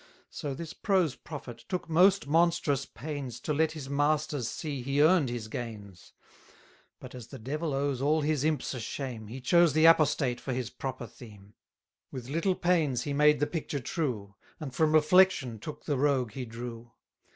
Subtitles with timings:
[0.31, 5.29] So this prose prophet took most monstrous pains To let his masters see he earn'd
[5.29, 6.11] his gains.
[6.99, 10.41] But, as the devil owes all his imps a shame, 370 He chose the apostate
[10.41, 11.53] for his proper theme;
[12.11, 16.45] With little pains he made the picture true, And from reflection took the rogue he
[16.45, 16.93] drew.